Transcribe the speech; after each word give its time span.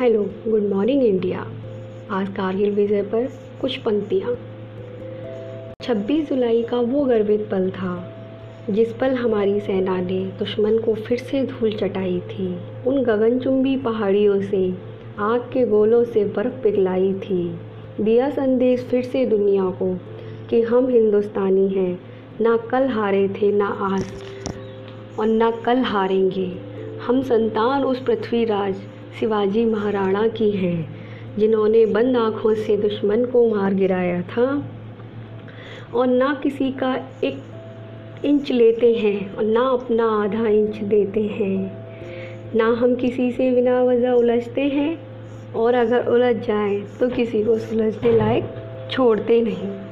Hello 0.00 0.22
good 0.48 0.62
morning 0.62 1.02
India 1.02 1.46
आज 2.10 2.28
कारगिल 2.28 2.70
विजय 2.70 3.02
पर 3.02 3.28
कुछ 3.60 3.76
पंक्तियाँ। 3.76 4.34
26 5.82 6.28
जुलाई 6.28 6.62
का 6.62 6.76
वो 6.76 7.04
गर्वित 7.04 7.48
पल 7.50 7.70
था, 7.70 8.12
जिस 8.70 8.92
पल 8.92 9.14
हमारी 9.14 9.60
सेना 9.60 10.00
ने 10.00 10.24
दुश्मन 10.38 10.78
को 10.78 10.94
फिर 10.94 11.18
से 11.18 11.44
धूल 11.46 11.72
चटाई 11.72 12.20
थी। 12.20 12.58
उन 12.86 13.02
गगनचुंबी 13.02 13.76
पहाड़ियों 13.76 14.40
से, 14.40 14.74
आग 15.18 15.40
के 15.40 15.66
गोलों 15.66 16.04
से 16.04 16.24
बर्फ़ 16.24 16.62
पिघलाई 16.62 17.12
थी। 17.12 17.58
दिया 18.00 18.30
संदेश 18.30 18.80
फिर 18.80 19.04
से 19.04 19.26
दुनिया 19.26 19.64
को 19.64 19.98
कि 20.50 20.62
हम 20.62 20.88
हिंदुस्तानी 20.88 21.68
हैं, 21.68 22.00
ना 22.40 22.56
कल 22.56 22.88
हारे 22.88 23.28
थे, 23.28 23.52
ना 23.52 23.66
आज, 23.66 24.04
और 25.20 25.26
ना 25.26 25.50
कल 25.50 25.78
हारेंगे। 25.78 26.52
हम 27.06 27.22
संतान 27.22 27.84
उस 27.84 28.02
पृथ्वीराज 28.02 28.76
शिवाजी 29.20 29.64
महाराणा 29.64 30.26
की 30.28 30.50
हैं, 30.50 30.88
जिन्होंने 31.38 31.86
बंद 31.86 32.16
आँखों 32.16 32.54
से 32.54 32.76
दुश्मन 32.76 33.24
को 33.24 33.48
मार 33.48 33.74
गिराया 33.74 34.22
था। 34.22 34.68
और 35.94 36.06
ना 36.06 36.40
किसी 36.42 36.70
का 36.72 36.94
एक 37.24 37.42
इंच 38.24 38.50
लेते 38.52 38.94
हैं 38.94 39.34
और 39.34 39.44
ना 39.44 39.60
अपना 39.60 40.06
आधा 40.24 40.46
इंच 40.46 40.76
देते 40.76 41.22
हैं। 41.22 41.86
ना 42.54 42.66
हम 42.66 42.94
किसी 42.94 43.32
से 43.32 43.50
बिना 43.50 43.82
वजह 43.82 44.10
उलझते 44.10 44.62
हैं, 44.62 44.98
और 45.56 45.74
अगर 45.74 46.06
उलझ 46.06 46.36
जाए 46.36 46.78
तो 47.00 47.08
किसी 47.08 47.44
को 47.44 47.58
सुलझने 47.58 48.12
लायक 48.12 48.44
छोड़ते 48.90 49.40
नहीं। 49.42 49.87